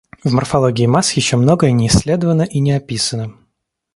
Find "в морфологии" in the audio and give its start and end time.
0.23-0.87